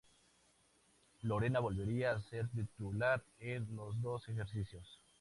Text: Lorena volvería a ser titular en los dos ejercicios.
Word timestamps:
Lorena 1.21 1.59
volvería 1.59 2.13
a 2.13 2.21
ser 2.23 2.47
titular 2.49 3.23
en 3.37 3.75
los 3.75 4.01
dos 4.01 4.27
ejercicios. 4.29 4.99